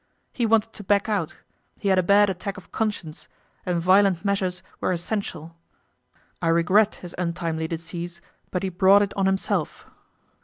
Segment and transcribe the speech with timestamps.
[0.33, 1.37] He wanted to back out
[1.77, 3.27] he had a bad attack of conscience,
[3.67, 5.55] and violent measures were essential.
[6.41, 8.19] I regret his untimely decease,
[8.49, 9.85] but he brought it on himself.